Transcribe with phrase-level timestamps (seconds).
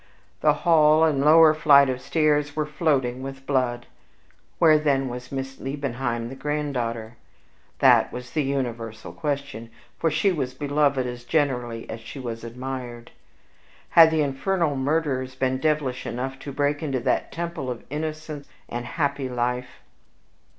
[0.39, 3.85] The hall and lower flight of stairs were floating with blood.
[4.57, 7.17] Where, then, was Miss Liebenheim, the granddaughter?
[7.77, 9.39] That was the universal cry;
[9.99, 13.11] for she was beloved as generally as she was admired.
[13.91, 18.85] Had the infernal murderers been devilish enough to break into that temple of innocent and
[18.85, 19.81] happy life?